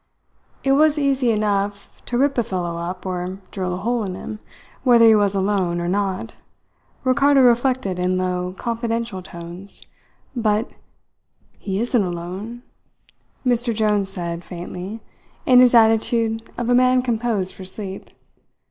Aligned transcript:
It 0.63 0.71
was 0.71 0.97
easy 0.97 1.29
enough 1.29 2.01
to 2.07 2.17
rip 2.17 2.35
a 2.39 2.41
fellow 2.41 2.75
up 2.79 3.05
or 3.05 3.37
drill 3.51 3.75
a 3.75 3.77
hole 3.77 4.03
in 4.03 4.15
him, 4.15 4.39
whether 4.83 5.05
he 5.05 5.13
was 5.13 5.35
alone 5.35 5.79
or 5.79 5.87
not, 5.87 6.35
Ricardo 7.03 7.39
reflected 7.43 7.99
in 7.99 8.17
low, 8.17 8.55
confidential 8.57 9.21
tones, 9.21 9.85
but 10.35 10.71
"He 11.59 11.79
isn't 11.79 12.03
alone," 12.03 12.63
Mr. 13.45 13.75
Jones 13.75 14.09
said 14.09 14.43
faintly, 14.43 15.01
in 15.45 15.59
his 15.59 15.75
attitude 15.75 16.49
of 16.57 16.67
a 16.71 16.73
man 16.73 17.03
composed 17.03 17.53
for 17.53 17.63
sleep. 17.63 18.09